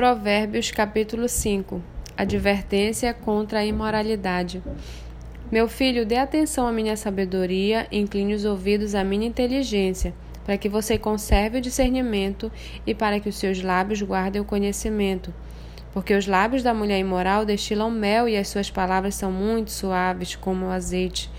Provérbios 0.00 0.70
capítulo 0.70 1.28
5 1.28 1.82
Advertência 2.16 3.12
contra 3.12 3.58
a 3.58 3.66
imoralidade. 3.66 4.62
Meu 5.52 5.68
filho, 5.68 6.06
dê 6.06 6.16
atenção 6.16 6.66
à 6.66 6.72
minha 6.72 6.96
sabedoria, 6.96 7.86
incline 7.92 8.32
os 8.32 8.46
ouvidos 8.46 8.94
à 8.94 9.04
minha 9.04 9.26
inteligência, 9.26 10.14
para 10.42 10.56
que 10.56 10.70
você 10.70 10.96
conserve 10.96 11.58
o 11.58 11.60
discernimento 11.60 12.50
e 12.86 12.94
para 12.94 13.20
que 13.20 13.28
os 13.28 13.36
seus 13.36 13.62
lábios 13.62 14.00
guardem 14.00 14.40
o 14.40 14.44
conhecimento. 14.46 15.34
Porque 15.92 16.14
os 16.14 16.26
lábios 16.26 16.62
da 16.62 16.72
mulher 16.72 16.98
imoral 16.98 17.44
destilam 17.44 17.90
mel 17.90 18.26
e 18.26 18.38
as 18.38 18.48
suas 18.48 18.70
palavras 18.70 19.14
são 19.14 19.30
muito 19.30 19.70
suaves 19.70 20.34
como 20.34 20.64
o 20.64 20.70
azeite, 20.70 21.30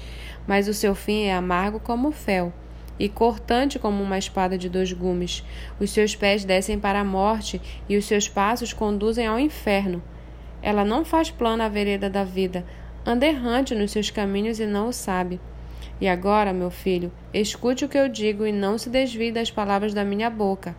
mas 0.46 0.68
o 0.68 0.74
seu 0.76 0.94
fim 0.94 1.24
é 1.24 1.34
amargo 1.34 1.80
como 1.80 2.10
o 2.10 2.12
fel 2.12 2.54
e 3.00 3.10
cortante 3.10 3.80
como 3.80 4.04
uma 4.04 4.18
espada 4.18 4.58
de 4.58 4.70
dois 4.70 4.94
gumes. 4.94 5.44
Os 5.80 5.92
seus 5.92 6.16
pés 6.16 6.46
descem 6.46 6.80
para 6.80 7.00
a 7.00 7.04
morte 7.04 7.62
e 7.90 7.98
os 7.98 8.06
seus 8.06 8.28
passos 8.28 8.74
conduzem 8.74 9.28
ao 9.28 9.40
inferno. 9.40 10.02
Ela 10.62 10.86
não 10.86 11.04
faz 11.04 11.32
plano 11.32 11.64
a 11.64 11.70
vereda 11.70 12.10
da 12.10 12.24
vida, 12.24 12.66
anda 13.06 13.26
errante 13.26 13.74
nos 13.74 13.92
seus 13.92 14.12
caminhos 14.12 14.60
e 14.60 14.66
não 14.66 14.90
o 14.90 14.94
sabe. 14.94 15.40
E 16.00 16.08
agora, 16.08 16.54
meu 16.54 16.70
filho, 16.70 17.12
escute 17.34 17.86
o 17.86 17.90
que 17.90 17.98
eu 17.98 18.08
digo 18.08 18.46
e 18.46 18.52
não 18.52 18.78
se 18.78 18.90
desvie 18.90 19.32
das 19.32 19.52
palavras 19.52 19.94
da 19.94 20.04
minha 20.04 20.30
boca. 20.30 20.76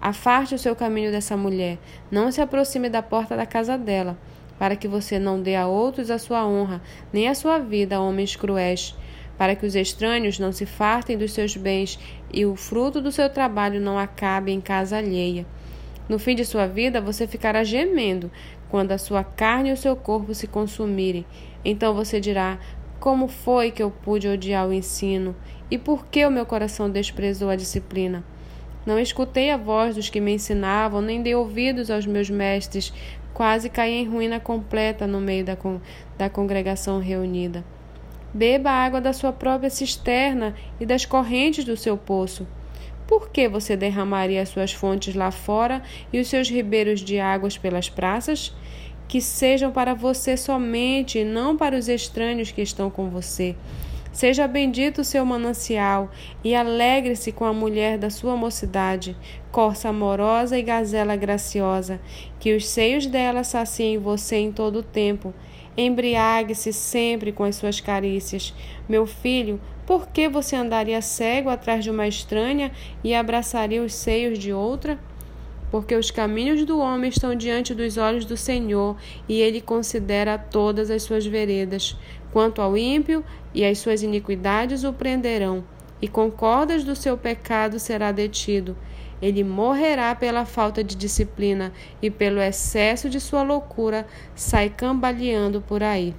Afaste 0.00 0.54
o 0.54 0.58
seu 0.58 0.74
caminho 0.74 1.10
dessa 1.10 1.36
mulher, 1.36 1.78
não 2.10 2.32
se 2.32 2.40
aproxime 2.40 2.88
da 2.88 3.02
porta 3.02 3.36
da 3.36 3.44
casa 3.44 3.76
dela, 3.76 4.16
para 4.58 4.76
que 4.76 4.88
você 4.88 5.18
não 5.18 5.42
dê 5.42 5.56
a 5.56 5.66
outros 5.66 6.10
a 6.10 6.18
sua 6.18 6.46
honra, 6.46 6.80
nem 7.12 7.28
a 7.28 7.34
sua 7.34 7.58
vida 7.58 7.96
a 7.96 8.00
homens 8.00 8.34
cruéis 8.34 8.94
para 9.40 9.56
que 9.56 9.64
os 9.64 9.74
estranhos 9.74 10.38
não 10.38 10.52
se 10.52 10.66
fartem 10.66 11.16
dos 11.16 11.32
seus 11.32 11.56
bens 11.56 11.98
e 12.30 12.44
o 12.44 12.54
fruto 12.54 13.00
do 13.00 13.10
seu 13.10 13.26
trabalho 13.30 13.80
não 13.80 13.98
acabe 13.98 14.52
em 14.52 14.60
casa 14.60 14.98
alheia. 14.98 15.46
No 16.06 16.18
fim 16.18 16.34
de 16.34 16.44
sua 16.44 16.66
vida, 16.66 17.00
você 17.00 17.26
ficará 17.26 17.64
gemendo 17.64 18.30
quando 18.68 18.92
a 18.92 18.98
sua 18.98 19.24
carne 19.24 19.70
e 19.70 19.72
o 19.72 19.78
seu 19.78 19.96
corpo 19.96 20.34
se 20.34 20.46
consumirem. 20.46 21.24
Então 21.64 21.94
você 21.94 22.20
dirá: 22.20 22.58
Como 23.00 23.28
foi 23.28 23.70
que 23.70 23.82
eu 23.82 23.90
pude 23.90 24.28
odiar 24.28 24.68
o 24.68 24.74
ensino? 24.74 25.34
E 25.70 25.78
por 25.78 26.04
que 26.08 26.26
o 26.26 26.30
meu 26.30 26.44
coração 26.44 26.90
desprezou 26.90 27.48
a 27.48 27.56
disciplina? 27.56 28.22
Não 28.84 28.98
escutei 28.98 29.50
a 29.50 29.56
voz 29.56 29.94
dos 29.94 30.10
que 30.10 30.20
me 30.20 30.34
ensinavam, 30.34 31.00
nem 31.00 31.22
dei 31.22 31.34
ouvidos 31.34 31.90
aos 31.90 32.04
meus 32.04 32.28
mestres. 32.28 32.92
Quase 33.32 33.70
caí 33.70 34.02
em 34.02 34.06
ruína 34.06 34.38
completa 34.38 35.06
no 35.06 35.18
meio 35.18 35.46
da, 35.46 35.56
con 35.56 35.80
da 36.18 36.28
congregação 36.28 37.00
reunida. 37.00 37.64
Beba 38.32 38.70
a 38.70 38.84
água 38.84 39.00
da 39.00 39.12
sua 39.12 39.32
própria 39.32 39.68
cisterna 39.68 40.54
e 40.78 40.86
das 40.86 41.04
correntes 41.04 41.64
do 41.64 41.76
seu 41.76 41.96
poço. 41.96 42.46
Por 43.06 43.30
que 43.30 43.48
você 43.48 43.76
derramaria 43.76 44.40
as 44.40 44.50
suas 44.50 44.72
fontes 44.72 45.16
lá 45.16 45.32
fora 45.32 45.82
e 46.12 46.20
os 46.20 46.28
seus 46.28 46.48
ribeiros 46.48 47.00
de 47.00 47.18
águas 47.18 47.58
pelas 47.58 47.88
praças? 47.88 48.54
Que 49.08 49.20
sejam 49.20 49.72
para 49.72 49.94
você 49.94 50.36
somente 50.36 51.18
e 51.18 51.24
não 51.24 51.56
para 51.56 51.76
os 51.76 51.88
estranhos 51.88 52.52
que 52.52 52.62
estão 52.62 52.88
com 52.88 53.10
você. 53.10 53.56
Seja 54.12 54.46
bendito 54.46 55.00
o 55.00 55.04
seu 55.04 55.24
manancial 55.24 56.10
e 56.42 56.54
alegre-se 56.54 57.32
com 57.32 57.44
a 57.44 57.52
mulher 57.52 57.98
da 57.98 58.10
sua 58.10 58.36
mocidade, 58.36 59.16
corça 59.50 59.88
amorosa 59.88 60.56
e 60.56 60.62
gazela 60.62 61.16
graciosa, 61.16 62.00
que 62.38 62.54
os 62.54 62.68
seios 62.68 63.06
dela 63.06 63.42
saciem 63.42 63.98
você 63.98 64.36
em 64.36 64.52
todo 64.52 64.80
o 64.80 64.82
tempo 64.84 65.34
Embriague-se 65.76 66.72
sempre 66.72 67.32
com 67.32 67.44
as 67.44 67.56
suas 67.56 67.80
carícias. 67.80 68.54
Meu 68.88 69.06
filho, 69.06 69.60
por 69.86 70.08
que 70.08 70.28
você 70.28 70.56
andaria 70.56 71.00
cego 71.00 71.48
atrás 71.48 71.82
de 71.82 71.90
uma 71.90 72.06
estranha 72.06 72.70
e 73.02 73.14
abraçaria 73.14 73.82
os 73.82 73.94
seios 73.94 74.38
de 74.38 74.52
outra? 74.52 74.98
Porque 75.70 75.94
os 75.94 76.10
caminhos 76.10 76.64
do 76.64 76.78
homem 76.78 77.08
estão 77.08 77.34
diante 77.34 77.74
dos 77.74 77.96
olhos 77.96 78.24
do 78.24 78.36
Senhor, 78.36 78.96
e 79.28 79.40
ele 79.40 79.60
considera 79.60 80.36
todas 80.36 80.90
as 80.90 81.02
suas 81.02 81.24
veredas. 81.24 81.96
Quanto 82.32 82.60
ao 82.60 82.76
ímpio, 82.76 83.24
e 83.54 83.64
as 83.64 83.78
suas 83.78 84.02
iniquidades 84.02 84.84
o 84.84 84.92
prenderão, 84.92 85.64
e 86.00 86.08
com 86.08 86.30
cordas 86.30 86.84
do 86.84 86.96
seu 86.96 87.16
pecado 87.16 87.78
será 87.78 88.12
detido. 88.12 88.76
Ele 89.20 89.44
morrerá 89.44 90.14
pela 90.14 90.46
falta 90.46 90.82
de 90.82 90.94
disciplina 90.96 91.72
e 92.00 92.10
pelo 92.10 92.40
excesso 92.40 93.10
de 93.10 93.20
sua 93.20 93.42
loucura 93.42 94.06
sai 94.34 94.70
cambaleando 94.70 95.60
por 95.60 95.82
aí. 95.82 96.14